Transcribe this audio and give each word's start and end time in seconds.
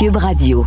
Cube 0.00 0.16
Radio. 0.16 0.64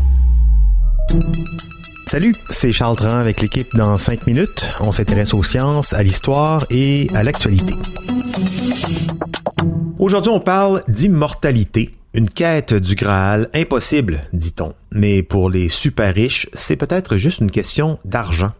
Salut, 2.05 2.36
c'est 2.52 2.72
Charles 2.72 2.96
Tran 2.98 3.18
avec 3.18 3.41
l'équipe 3.41 3.68
dans 3.74 3.98
5 3.98 4.28
minutes. 4.28 4.64
On 4.80 4.91
s'intéresse 4.91 5.34
aux 5.34 5.41
sciences, 5.41 5.91
à 5.94 6.04
l'histoire 6.04 6.68
et 6.70 7.08
à 7.16 7.24
l'actualité. 7.24 7.74
Aujourd'hui, 9.98 10.32
on 10.32 10.40
parle 10.40 10.84
d'immortalité, 10.88 11.96
une 12.14 12.30
quête 12.30 12.76
du 12.76 12.94
Graal 12.94 13.50
impossible, 13.55 14.20
dit-on. 14.34 14.76
Mais 14.96 15.24
pour 15.24 15.50
les 15.50 15.70
super 15.70 16.14
riches, 16.14 16.48
c'est 16.54 16.76
peut-être 16.76 17.18
juste 17.18 17.42
une 17.42 17.50
question 17.50 17.98
d'argent. 18.06 18.52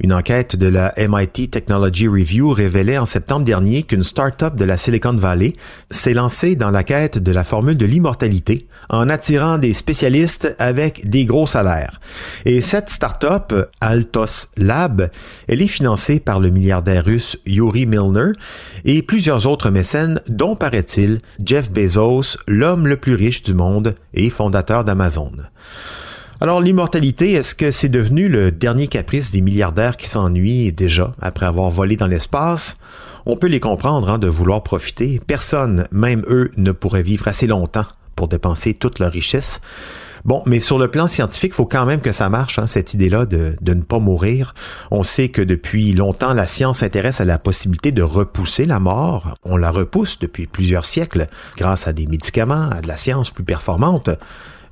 Une 0.00 0.12
enquête 0.12 0.56
de 0.56 0.68
la 0.68 0.94
MIT 0.96 1.48
Technology 1.50 2.08
Review 2.08 2.50
révélait 2.50 2.98
en 2.98 3.06
septembre 3.06 3.44
dernier 3.44 3.82
qu'une 3.82 4.02
start-up 4.02 4.54
de 4.56 4.64
la 4.64 4.78
Silicon 4.78 5.14
Valley 5.14 5.54
s'est 5.90 6.14
lancée 6.14 6.56
dans 6.56 6.70
la 6.70 6.84
quête 6.84 7.18
de 7.18 7.32
la 7.32 7.44
formule 7.44 7.76
de 7.76 7.86
l'immortalité 7.86 8.66
en 8.90 9.08
attirant 9.08 9.58
des 9.58 9.72
spécialistes 9.72 10.54
avec 10.58 11.08
des 11.08 11.24
gros 11.24 11.46
salaires. 11.46 12.00
Et 12.44 12.60
cette 12.60 12.90
start-up, 12.90 13.52
Altos 13.80 14.48
Lab, 14.56 15.10
elle 15.48 15.62
est 15.62 15.68
financée 15.68 16.20
par 16.20 16.40
le 16.40 16.50
milliardaire 16.50 17.04
russe 17.04 17.38
Yuri 17.46 17.86
Milner 17.86 18.32
et 18.84 19.02
plusieurs 19.02 19.46
autres 19.46 19.70
mécènes, 19.70 20.20
dont 20.28 20.56
paraît-il 20.56 21.20
Jeff 21.44 21.70
Bezos, 21.70 22.38
l'homme 22.46 22.86
le 22.86 22.96
plus 22.96 23.14
riche 23.14 23.42
du 23.42 23.54
monde 23.54 23.94
et 24.14 24.30
fondateur 24.30 24.84
d'Amazon. 24.84 25.32
Alors 26.40 26.60
l'immortalité, 26.60 27.32
est-ce 27.32 27.54
que 27.54 27.70
c'est 27.70 27.88
devenu 27.88 28.28
le 28.28 28.50
dernier 28.50 28.88
caprice 28.88 29.30
des 29.30 29.40
milliardaires 29.40 29.96
qui 29.96 30.08
s'ennuient 30.08 30.72
déjà 30.72 31.14
après 31.20 31.46
avoir 31.46 31.70
volé 31.70 31.96
dans 31.96 32.08
l'espace? 32.08 32.78
On 33.26 33.36
peut 33.36 33.46
les 33.46 33.60
comprendre 33.60 34.08
hein, 34.10 34.18
de 34.18 34.26
vouloir 34.26 34.64
profiter. 34.64 35.20
Personne, 35.24 35.86
même 35.92 36.24
eux, 36.28 36.50
ne 36.56 36.72
pourrait 36.72 37.04
vivre 37.04 37.28
assez 37.28 37.46
longtemps 37.46 37.86
pour 38.16 38.26
dépenser 38.26 38.74
toute 38.74 38.98
leur 38.98 39.12
richesse. 39.12 39.60
Bon, 40.24 40.42
mais 40.46 40.60
sur 40.60 40.78
le 40.78 40.88
plan 40.88 41.06
scientifique, 41.08 41.52
il 41.52 41.56
faut 41.56 41.66
quand 41.66 41.84
même 41.84 42.00
que 42.00 42.12
ça 42.12 42.28
marche, 42.28 42.58
hein, 42.58 42.68
cette 42.68 42.94
idée-là 42.94 43.26
de, 43.26 43.56
de, 43.60 43.74
ne 43.74 43.82
pas 43.82 43.98
mourir. 43.98 44.54
On 44.92 45.02
sait 45.02 45.28
que 45.28 45.42
depuis 45.42 45.92
longtemps, 45.92 46.32
la 46.32 46.46
science 46.46 46.78
s'intéresse 46.78 47.20
à 47.20 47.24
la 47.24 47.38
possibilité 47.38 47.90
de 47.90 48.02
repousser 48.02 48.64
la 48.64 48.78
mort. 48.78 49.34
On 49.44 49.56
la 49.56 49.70
repousse 49.70 50.18
depuis 50.20 50.46
plusieurs 50.46 50.84
siècles 50.84 51.26
grâce 51.56 51.88
à 51.88 51.92
des 51.92 52.06
médicaments, 52.06 52.68
à 52.70 52.80
de 52.80 52.88
la 52.88 52.96
science 52.96 53.30
plus 53.30 53.44
performante. 53.44 54.10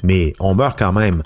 Mais 0.03 0.35
on 0.41 0.55
meurt 0.55 0.79
quand 0.79 0.93
même. 0.93 1.23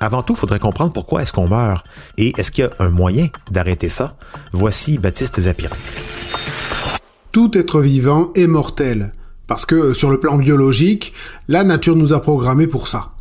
Avant 0.00 0.22
tout, 0.22 0.32
il 0.32 0.38
faudrait 0.38 0.58
comprendre 0.58 0.92
pourquoi 0.92 1.22
est-ce 1.22 1.32
qu'on 1.32 1.48
meurt 1.48 1.86
et 2.18 2.32
est-ce 2.36 2.50
qu'il 2.50 2.64
y 2.64 2.66
a 2.66 2.70
un 2.80 2.90
moyen 2.90 3.28
d'arrêter 3.50 3.88
ça? 3.88 4.16
Voici 4.52 4.98
Baptiste 4.98 5.40
Zapirin. 5.40 5.76
Tout 7.30 7.56
être 7.56 7.80
vivant 7.80 8.30
est 8.34 8.46
mortel, 8.46 9.12
parce 9.46 9.64
que 9.64 9.94
sur 9.94 10.10
le 10.10 10.20
plan 10.20 10.36
biologique, 10.36 11.12
la 11.48 11.64
nature 11.64 11.96
nous 11.96 12.12
a 12.12 12.20
programmés 12.20 12.66
pour 12.66 12.88
ça. 12.88 13.12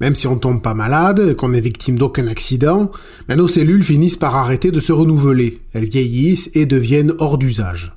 Même 0.00 0.14
si 0.14 0.26
on 0.26 0.38
tombe 0.38 0.62
pas 0.62 0.72
malade, 0.74 1.34
qu'on 1.36 1.52
est 1.52 1.60
victime 1.60 1.98
d'aucun 1.98 2.26
accident, 2.26 2.90
ben 3.28 3.36
nos 3.36 3.48
cellules 3.48 3.84
finissent 3.84 4.16
par 4.16 4.36
arrêter 4.36 4.70
de 4.70 4.80
se 4.80 4.92
renouveler, 4.92 5.60
elles 5.74 5.88
vieillissent 5.88 6.50
et 6.54 6.64
deviennent 6.64 7.12
hors 7.18 7.38
d'usage. 7.38 7.92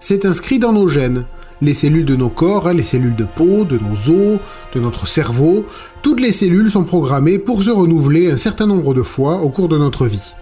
C'est 0.00 0.24
inscrit 0.24 0.58
dans 0.58 0.72
nos 0.72 0.86
gènes, 0.86 1.26
les 1.60 1.74
cellules 1.74 2.04
de 2.04 2.16
nos 2.16 2.28
corps, 2.28 2.68
hein, 2.68 2.74
les 2.74 2.82
cellules 2.82 3.16
de 3.16 3.24
peau, 3.24 3.64
de 3.64 3.78
nos 3.78 4.10
os, 4.10 4.38
de 4.74 4.80
notre 4.80 5.06
cerveau, 5.06 5.66
toutes 6.02 6.20
les 6.20 6.32
cellules 6.32 6.70
sont 6.70 6.84
programmées 6.84 7.38
pour 7.38 7.62
se 7.62 7.70
renouveler 7.70 8.30
un 8.30 8.36
certain 8.36 8.66
nombre 8.66 8.94
de 8.94 9.02
fois 9.02 9.38
au 9.42 9.48
cours 9.48 9.68
de 9.68 9.78
notre 9.78 10.06
vie. 10.06 10.34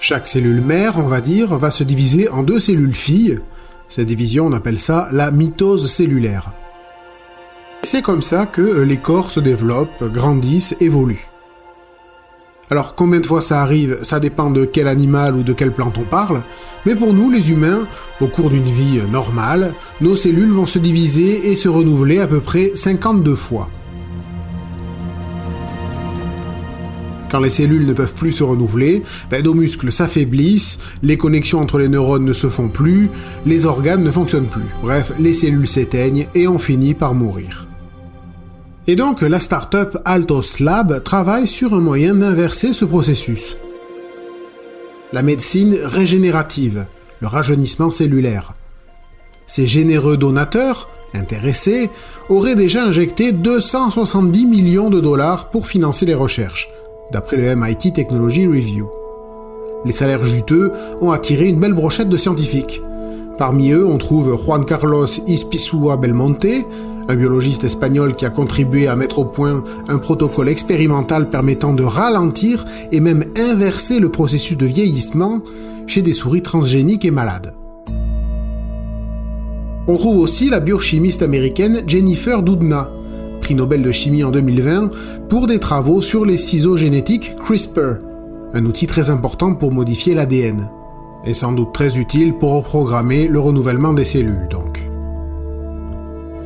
Chaque 0.00 0.28
cellule 0.28 0.62
mère, 0.62 0.98
on 0.98 1.06
va 1.06 1.20
dire, 1.20 1.56
va 1.56 1.70
se 1.70 1.84
diviser 1.84 2.28
en 2.28 2.42
deux 2.42 2.58
cellules 2.58 2.94
filles. 2.94 3.40
Cette 3.88 4.06
division, 4.06 4.46
on 4.46 4.52
appelle 4.52 4.80
ça 4.80 5.08
la 5.12 5.30
mitose 5.30 5.90
cellulaire. 5.90 6.52
C'est 7.82 8.02
comme 8.02 8.22
ça 8.22 8.46
que 8.46 8.80
les 8.80 8.96
corps 8.96 9.30
se 9.30 9.40
développent, 9.40 10.04
grandissent, 10.12 10.76
évoluent. 10.80 11.29
Alors 12.70 12.94
combien 12.94 13.18
de 13.18 13.26
fois 13.26 13.40
ça 13.40 13.62
arrive, 13.62 13.98
ça 14.02 14.20
dépend 14.20 14.48
de 14.48 14.64
quel 14.64 14.86
animal 14.86 15.34
ou 15.34 15.42
de 15.42 15.52
quelle 15.52 15.72
plante 15.72 15.98
on 15.98 16.04
parle, 16.04 16.42
mais 16.86 16.94
pour 16.94 17.12
nous, 17.12 17.30
les 17.30 17.50
humains, 17.50 17.86
au 18.20 18.26
cours 18.26 18.48
d'une 18.48 18.62
vie 18.62 19.00
normale, 19.10 19.74
nos 20.00 20.14
cellules 20.14 20.52
vont 20.52 20.66
se 20.66 20.78
diviser 20.78 21.50
et 21.50 21.56
se 21.56 21.68
renouveler 21.68 22.20
à 22.20 22.28
peu 22.28 22.40
près 22.40 22.70
52 22.74 23.34
fois. 23.34 23.68
Quand 27.28 27.40
les 27.40 27.50
cellules 27.50 27.86
ne 27.86 27.92
peuvent 27.92 28.14
plus 28.14 28.32
se 28.32 28.44
renouveler, 28.44 29.02
ben, 29.30 29.44
nos 29.44 29.54
muscles 29.54 29.92
s'affaiblissent, 29.92 30.78
les 31.02 31.16
connexions 31.16 31.60
entre 31.60 31.78
les 31.78 31.88
neurones 31.88 32.24
ne 32.24 32.32
se 32.32 32.48
font 32.48 32.68
plus, 32.68 33.08
les 33.46 33.66
organes 33.66 34.02
ne 34.02 34.10
fonctionnent 34.10 34.46
plus. 34.46 34.66
Bref, 34.82 35.12
les 35.18 35.34
cellules 35.34 35.68
s'éteignent 35.68 36.26
et 36.34 36.48
on 36.48 36.58
finit 36.58 36.94
par 36.94 37.14
mourir. 37.14 37.69
Et 38.90 38.96
donc 38.96 39.20
la 39.20 39.38
start-up 39.38 39.98
Altos 40.04 40.58
Lab 40.58 41.04
travaille 41.04 41.46
sur 41.46 41.74
un 41.74 41.80
moyen 41.80 42.16
d'inverser 42.16 42.72
ce 42.72 42.84
processus. 42.84 43.56
La 45.12 45.22
médecine 45.22 45.78
régénérative, 45.80 46.86
le 47.20 47.28
rajeunissement 47.28 47.92
cellulaire. 47.92 48.54
Ces 49.46 49.64
généreux 49.64 50.16
donateurs, 50.16 50.88
intéressés, 51.14 51.88
auraient 52.28 52.56
déjà 52.56 52.84
injecté 52.84 53.30
270 53.30 54.46
millions 54.46 54.90
de 54.90 54.98
dollars 54.98 55.50
pour 55.50 55.68
financer 55.68 56.04
les 56.04 56.14
recherches, 56.14 56.68
d'après 57.12 57.36
le 57.36 57.54
MIT 57.54 57.92
Technology 57.92 58.48
Review. 58.48 58.90
Les 59.84 59.92
salaires 59.92 60.24
juteux 60.24 60.72
ont 61.00 61.12
attiré 61.12 61.46
une 61.46 61.60
belle 61.60 61.74
brochette 61.74 62.08
de 62.08 62.16
scientifiques. 62.16 62.82
Parmi 63.38 63.70
eux, 63.70 63.86
on 63.86 63.98
trouve 63.98 64.36
Juan 64.36 64.64
Carlos 64.64 65.06
Ispisua 65.28 65.96
Belmonte, 65.96 66.66
un 67.08 67.16
biologiste 67.16 67.64
espagnol 67.64 68.14
qui 68.14 68.26
a 68.26 68.30
contribué 68.30 68.86
à 68.86 68.96
mettre 68.96 69.18
au 69.18 69.24
point 69.24 69.64
un 69.88 69.98
protocole 69.98 70.48
expérimental 70.48 71.28
permettant 71.28 71.72
de 71.72 71.82
ralentir 71.82 72.64
et 72.92 73.00
même 73.00 73.24
inverser 73.36 73.98
le 73.98 74.10
processus 74.10 74.56
de 74.56 74.66
vieillissement 74.66 75.42
chez 75.86 76.02
des 76.02 76.12
souris 76.12 76.42
transgéniques 76.42 77.04
et 77.04 77.10
malades. 77.10 77.54
On 79.88 79.96
trouve 79.96 80.18
aussi 80.18 80.48
la 80.48 80.60
biochimiste 80.60 81.22
américaine 81.22 81.82
Jennifer 81.86 82.42
Doudna, 82.42 82.90
prix 83.40 83.54
Nobel 83.56 83.82
de 83.82 83.90
chimie 83.90 84.22
en 84.22 84.30
2020, 84.30 84.90
pour 85.28 85.46
des 85.46 85.58
travaux 85.58 86.00
sur 86.00 86.24
les 86.24 86.38
ciseaux 86.38 86.76
génétiques 86.76 87.34
CRISPR, 87.36 87.98
un 88.52 88.64
outil 88.66 88.86
très 88.86 89.10
important 89.10 89.54
pour 89.54 89.72
modifier 89.72 90.14
l'ADN, 90.14 90.70
et 91.24 91.34
sans 91.34 91.52
doute 91.52 91.72
très 91.72 91.98
utile 91.98 92.34
pour 92.38 92.52
reprogrammer 92.52 93.26
le 93.26 93.40
renouvellement 93.40 93.92
des 93.92 94.04
cellules 94.04 94.48
donc. 94.48 94.79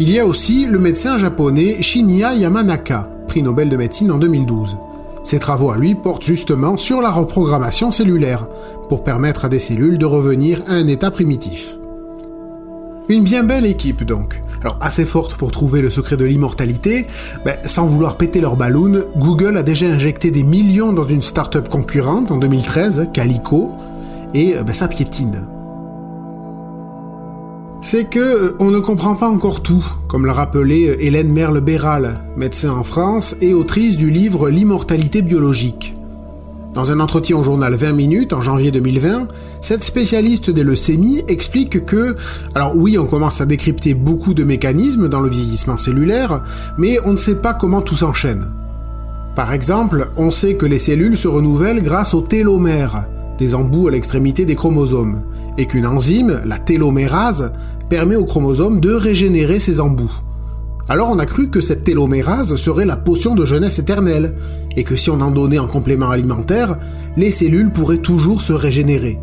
Il 0.00 0.10
y 0.10 0.18
a 0.18 0.26
aussi 0.26 0.66
le 0.66 0.80
médecin 0.80 1.18
japonais 1.18 1.80
Shinya 1.80 2.34
Yamanaka, 2.34 3.08
prix 3.28 3.44
Nobel 3.44 3.68
de 3.68 3.76
médecine 3.76 4.10
en 4.10 4.18
2012. 4.18 4.76
Ses 5.22 5.38
travaux 5.38 5.70
à 5.70 5.76
lui 5.76 5.94
portent 5.94 6.24
justement 6.24 6.76
sur 6.76 7.00
la 7.00 7.12
reprogrammation 7.12 7.92
cellulaire, 7.92 8.48
pour 8.88 9.04
permettre 9.04 9.44
à 9.44 9.48
des 9.48 9.60
cellules 9.60 9.96
de 9.96 10.04
revenir 10.04 10.62
à 10.66 10.72
un 10.72 10.88
état 10.88 11.12
primitif. 11.12 11.76
Une 13.08 13.22
bien 13.22 13.44
belle 13.44 13.66
équipe 13.66 14.02
donc. 14.02 14.42
Alors 14.62 14.78
assez 14.80 15.04
forte 15.04 15.36
pour 15.36 15.52
trouver 15.52 15.80
le 15.80 15.90
secret 15.90 16.16
de 16.16 16.24
l'immortalité, 16.24 17.06
ben, 17.44 17.56
sans 17.64 17.86
vouloir 17.86 18.16
péter 18.16 18.40
leur 18.40 18.56
ballon, 18.56 19.04
Google 19.16 19.56
a 19.58 19.62
déjà 19.62 19.86
injecté 19.86 20.32
des 20.32 20.42
millions 20.42 20.92
dans 20.92 21.06
une 21.06 21.22
start-up 21.22 21.68
concurrente 21.68 22.32
en 22.32 22.38
2013, 22.38 23.10
Calico, 23.12 23.74
et 24.34 24.54
ben, 24.54 24.72
ça 24.72 24.88
piétine 24.88 25.46
c'est 27.84 28.04
que 28.04 28.18
euh, 28.18 28.56
on 28.60 28.70
ne 28.70 28.78
comprend 28.78 29.14
pas 29.14 29.28
encore 29.28 29.62
tout, 29.62 29.84
comme 30.08 30.24
l'a 30.24 30.32
rappelé 30.32 30.88
euh, 30.88 30.96
Hélène 31.00 31.30
Merle-Béral, 31.30 32.20
médecin 32.34 32.70
en 32.70 32.82
France 32.82 33.36
et 33.42 33.52
autrice 33.52 33.98
du 33.98 34.10
livre 34.10 34.48
L'immortalité 34.48 35.20
biologique. 35.20 35.94
Dans 36.72 36.90
un 36.90 36.98
entretien 36.98 37.36
au 37.36 37.42
journal 37.42 37.74
20 37.74 37.92
minutes 37.92 38.32
en 38.32 38.40
janvier 38.40 38.70
2020, 38.70 39.28
cette 39.60 39.84
spécialiste 39.84 40.48
des 40.48 40.62
leucémies 40.62 41.24
explique 41.28 41.84
que, 41.84 42.16
alors 42.54 42.74
oui, 42.74 42.96
on 42.96 43.04
commence 43.04 43.42
à 43.42 43.46
décrypter 43.46 43.92
beaucoup 43.92 44.32
de 44.32 44.44
mécanismes 44.44 45.08
dans 45.08 45.20
le 45.20 45.28
vieillissement 45.28 45.76
cellulaire, 45.76 46.42
mais 46.78 46.98
on 47.04 47.12
ne 47.12 47.18
sait 47.18 47.36
pas 47.36 47.52
comment 47.52 47.82
tout 47.82 47.96
s'enchaîne. 47.96 48.46
Par 49.36 49.52
exemple, 49.52 50.08
on 50.16 50.30
sait 50.30 50.54
que 50.54 50.66
les 50.66 50.78
cellules 50.78 51.18
se 51.18 51.28
renouvellent 51.28 51.82
grâce 51.82 52.14
aux 52.14 52.22
télomères, 52.22 53.04
des 53.38 53.54
embouts 53.54 53.88
à 53.88 53.90
l'extrémité 53.90 54.46
des 54.46 54.56
chromosomes, 54.56 55.22
et 55.58 55.66
qu'une 55.66 55.86
enzyme, 55.86 56.40
la 56.44 56.58
télomérase, 56.58 57.52
permet 57.88 58.16
au 58.16 58.24
chromosome 58.24 58.80
de 58.80 58.92
régénérer 58.92 59.58
ses 59.58 59.80
embouts. 59.80 60.12
Alors 60.88 61.08
on 61.10 61.18
a 61.18 61.26
cru 61.26 61.48
que 61.48 61.60
cette 61.60 61.84
télomérase 61.84 62.56
serait 62.56 62.84
la 62.84 62.96
potion 62.96 63.34
de 63.34 63.46
jeunesse 63.46 63.78
éternelle, 63.78 64.34
et 64.76 64.84
que 64.84 64.96
si 64.96 65.10
on 65.10 65.20
en 65.20 65.30
donnait 65.30 65.58
en 65.58 65.66
complément 65.66 66.10
alimentaire, 66.10 66.76
les 67.16 67.30
cellules 67.30 67.70
pourraient 67.70 67.98
toujours 67.98 68.42
se 68.42 68.52
régénérer. 68.52 69.18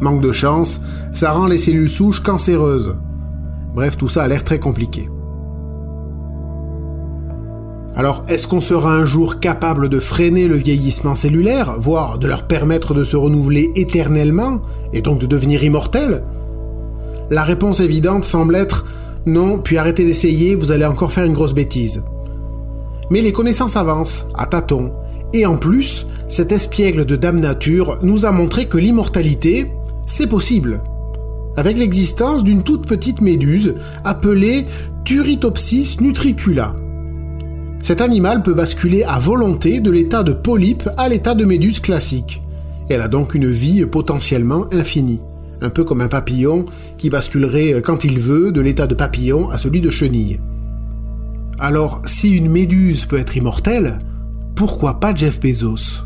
Manque 0.00 0.20
de 0.20 0.32
chance, 0.32 0.80
ça 1.12 1.32
rend 1.32 1.46
les 1.46 1.58
cellules 1.58 1.90
souches 1.90 2.22
cancéreuses. 2.22 2.94
Bref, 3.74 3.96
tout 3.96 4.08
ça 4.08 4.22
a 4.22 4.28
l'air 4.28 4.44
très 4.44 4.60
compliqué. 4.60 5.08
Alors, 7.96 8.22
est-ce 8.28 8.46
qu'on 8.46 8.60
sera 8.60 8.94
un 8.94 9.04
jour 9.04 9.40
capable 9.40 9.88
de 9.88 9.98
freiner 9.98 10.46
le 10.46 10.54
vieillissement 10.54 11.16
cellulaire, 11.16 11.80
voire 11.80 12.18
de 12.18 12.28
leur 12.28 12.46
permettre 12.46 12.94
de 12.94 13.02
se 13.02 13.16
renouveler 13.16 13.72
éternellement, 13.74 14.60
et 14.92 15.02
donc 15.02 15.18
de 15.18 15.26
devenir 15.26 15.64
immortels? 15.64 16.22
La 17.30 17.44
réponse 17.44 17.80
évidente 17.80 18.24
semble 18.24 18.56
être 18.56 18.86
non, 19.26 19.58
puis 19.58 19.76
arrêtez 19.76 20.04
d'essayer, 20.04 20.54
vous 20.54 20.72
allez 20.72 20.86
encore 20.86 21.12
faire 21.12 21.24
une 21.24 21.34
grosse 21.34 21.52
bêtise. 21.52 22.02
Mais 23.10 23.20
les 23.20 23.32
connaissances 23.32 23.76
avancent, 23.76 24.26
à 24.34 24.46
tâtons, 24.46 24.92
et 25.34 25.44
en 25.44 25.58
plus, 25.58 26.06
cet 26.28 26.52
espiègle 26.52 27.04
de 27.04 27.16
Dame 27.16 27.40
Nature 27.40 27.98
nous 28.02 28.24
a 28.24 28.32
montré 28.32 28.64
que 28.64 28.78
l'immortalité, 28.78 29.70
c'est 30.06 30.26
possible. 30.26 30.80
Avec 31.56 31.76
l'existence 31.76 32.44
d'une 32.44 32.62
toute 32.62 32.86
petite 32.86 33.20
méduse 33.20 33.74
appelée 34.04 34.66
Turritopsis 35.04 36.00
nutricula. 36.00 36.74
Cet 37.80 38.00
animal 38.00 38.42
peut 38.42 38.54
basculer 38.54 39.04
à 39.04 39.18
volonté 39.18 39.80
de 39.80 39.90
l'état 39.90 40.22
de 40.22 40.32
polype 40.32 40.88
à 40.96 41.08
l'état 41.08 41.34
de 41.34 41.44
méduse 41.44 41.80
classique. 41.80 42.42
Elle 42.88 43.00
a 43.02 43.08
donc 43.08 43.34
une 43.34 43.50
vie 43.50 43.84
potentiellement 43.86 44.66
infinie. 44.72 45.20
Un 45.60 45.70
peu 45.70 45.84
comme 45.84 46.00
un 46.00 46.08
papillon 46.08 46.66
qui 46.98 47.10
basculerait 47.10 47.82
quand 47.82 48.04
il 48.04 48.20
veut 48.20 48.52
de 48.52 48.60
l'état 48.60 48.86
de 48.86 48.94
papillon 48.94 49.50
à 49.50 49.58
celui 49.58 49.80
de 49.80 49.90
chenille. 49.90 50.40
Alors, 51.58 52.02
si 52.04 52.36
une 52.36 52.48
méduse 52.48 53.04
peut 53.04 53.18
être 53.18 53.36
immortelle, 53.36 53.98
pourquoi 54.54 55.00
pas 55.00 55.14
Jeff 55.14 55.40
Bezos? 55.40 56.04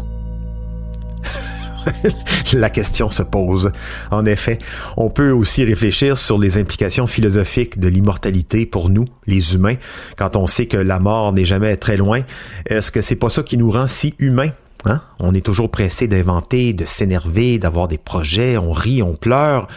La 2.53 2.71
question 2.71 3.11
se 3.11 3.23
pose. 3.23 3.73
En 4.11 4.25
effet, 4.25 4.59
on 4.97 5.11
peut 5.11 5.31
aussi 5.31 5.65
réfléchir 5.65 6.19
sur 6.19 6.39
les 6.39 6.59
implications 6.59 7.07
philosophiques 7.07 7.79
de 7.79 7.89
l'immortalité 7.89 8.67
pour 8.67 8.89
nous, 8.89 9.07
les 9.27 9.55
humains, 9.55 9.77
quand 10.17 10.37
on 10.37 10.47
sait 10.47 10.67
que 10.67 10.77
la 10.77 10.99
mort 10.99 11.33
n'est 11.33 11.45
jamais 11.45 11.77
très 11.77 11.97
loin. 11.97 12.21
Est-ce 12.67 12.91
que 12.91 13.01
c'est 13.01 13.17
pas 13.17 13.29
ça 13.29 13.43
qui 13.43 13.57
nous 13.57 13.71
rend 13.71 13.87
si 13.87 14.15
humains? 14.19 14.51
Hein? 14.85 15.01
On 15.19 15.35
est 15.35 15.45
toujours 15.45 15.71
pressé 15.71 16.09
d'inventer, 16.09 16.73
de 16.73 16.85
s'énerver, 16.85 17.59
d'avoir 17.59 17.89
des 17.89 17.99
projets, 17.99 18.57
on 18.57 18.73
rit, 18.73 19.03
on 19.03 19.15
pleure. 19.15 19.69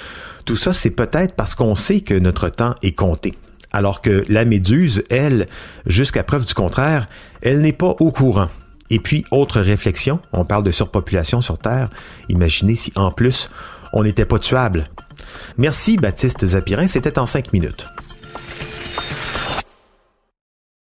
Tout 0.46 0.56
ça, 0.56 0.74
c'est 0.74 0.90
peut-être 0.90 1.36
parce 1.36 1.56
qu'on 1.56 1.76
sait 1.76 2.02
que 2.02 2.14
notre 2.14 2.50
temps 2.50 2.76
est 2.82 2.94
compté. 2.94 3.36
Alors 3.72 4.02
que 4.02 4.24
la 4.30 4.46
méduse, 4.46 5.04
elle, 5.10 5.48
jusqu'à 5.86 6.24
preuve 6.24 6.46
du 6.46 6.54
contraire, 6.54 7.08
elle 7.42 7.62
n'est 7.62 7.74
pas 7.74 7.96
au 8.00 8.12
courant. 8.12 8.50
Et 8.90 9.00
puis, 9.00 9.26
autre 9.32 9.60
réflexion, 9.60 10.20
on 10.32 10.46
parle 10.46 10.64
de 10.64 10.72
surpopulation 10.72 11.42
sur 11.42 11.58
Terre. 11.58 11.90
Imaginez 12.30 12.76
si 12.76 12.94
en 12.96 13.12
plus, 13.12 13.50
on 13.94 14.04
n'était 14.04 14.26
pas 14.26 14.40
tuable. 14.40 14.86
Merci 15.58 15.98
Baptiste 15.98 16.46
Zapirin, 16.46 16.88
c'était 16.88 17.18
en 17.18 17.26
cinq 17.26 17.54
minutes. 17.54 17.88